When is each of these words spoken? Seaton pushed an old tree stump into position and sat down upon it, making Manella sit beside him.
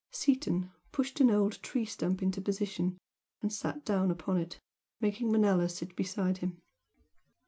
Seaton 0.11 0.71
pushed 0.91 1.19
an 1.21 1.29
old 1.29 1.61
tree 1.61 1.85
stump 1.85 2.23
into 2.23 2.41
position 2.41 2.97
and 3.43 3.53
sat 3.53 3.85
down 3.85 4.09
upon 4.09 4.37
it, 4.37 4.59
making 4.99 5.31
Manella 5.31 5.69
sit 5.69 5.95
beside 5.95 6.39
him. 6.39 6.59